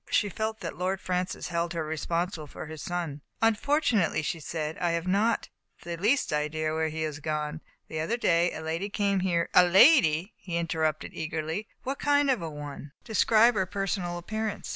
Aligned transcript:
She 0.09 0.29
felt 0.29 0.61
that 0.61 0.75
Lord 0.75 0.99
Francis 0.99 1.49
held 1.49 1.73
her 1.73 1.85
responsible 1.85 2.47
for 2.47 2.65
his 2.65 2.81
son." 2.81 3.21
Unfortunately/' 3.43 4.25
she 4.25 4.39
said," 4.39 4.75
I 4.79 4.93
have 4.93 5.05
not 5.05 5.49
the 5.83 5.95
least 5.95 6.33
idea 6.33 6.73
where 6.73 6.87
he 6.87 7.03
has 7.03 7.19
gone. 7.19 7.61
The 7.87 7.99
other 7.99 8.17
day 8.17 8.51
a 8.51 8.61
lady 8.61 8.89
came 8.89 9.19
here" 9.19 9.47
A 9.53 9.63
lady!" 9.63 10.33
he 10.43 10.57
interrupted 10.57 11.11
eagerly." 11.13 11.67
What 11.83 11.99
kind 11.99 12.31
of 12.31 12.41
a 12.41 12.49
one? 12.49 12.93
Describe 13.03 13.53
her 13.53 13.67
personal 13.67 14.17
appearance. 14.17 14.69